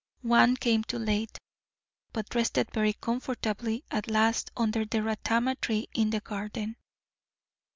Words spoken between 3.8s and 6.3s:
at last, under a ratama tree in the